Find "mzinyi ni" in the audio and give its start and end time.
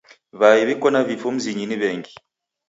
1.35-1.77